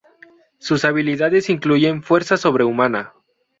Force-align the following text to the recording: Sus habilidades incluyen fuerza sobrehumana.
Sus 0.57 0.83
habilidades 0.83 1.51
incluyen 1.51 2.01
fuerza 2.01 2.35
sobrehumana. 2.35 3.13